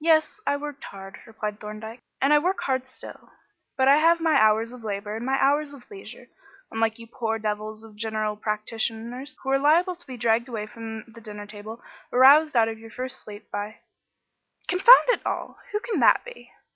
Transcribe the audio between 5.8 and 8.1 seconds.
leisure, unlike you poor devils of